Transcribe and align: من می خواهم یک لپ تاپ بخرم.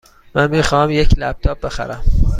من 0.35 0.51
می 0.51 0.63
خواهم 0.63 0.89
یک 0.89 1.09
لپ 1.17 1.39
تاپ 1.39 1.59
بخرم. 1.59 2.03